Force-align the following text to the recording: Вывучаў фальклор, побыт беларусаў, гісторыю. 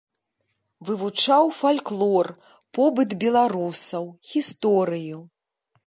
Вывучаў 0.89 1.45
фальклор, 1.59 2.27
побыт 2.79 3.09
беларусаў, 3.25 4.03
гісторыю. 4.35 5.17